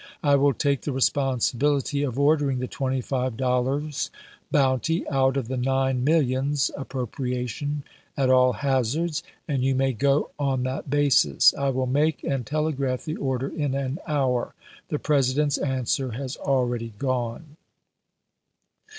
I 0.23 0.35
will 0.35 0.55
take 0.55 0.81
the 0.81 0.91
responsibility 0.91 2.01
of 2.01 2.17
ordering 2.17 2.57
the 2.57 2.67
$25 2.67 4.09
bounty 4.49 5.07
out 5.09 5.37
of 5.37 5.47
the 5.47 5.57
nine 5.57 6.03
millions 6.03 6.71
[appropriation] 6.75 7.83
at 8.17 8.27
all 8.27 8.53
hazards, 8.53 9.21
and 9.47 9.63
you 9.63 9.75
may 9.75 9.93
go 9.93 10.31
on 10.39 10.63
that 10.63 10.89
basis. 10.89 11.53
I 11.53 11.69
will 11.69 11.85
make 11.85 12.23
and 12.23 12.47
tele 12.47 12.73
graph 12.73 13.05
the 13.05 13.17
order 13.17 13.49
in 13.49 13.75
an 13.75 13.99
hour. 14.07 14.55
The 14.89 14.97
President's 14.97 15.59
an 15.59 15.83
swer 15.83 16.15
has 16.15 16.35
already 16.35 16.93
gone." 16.97 17.57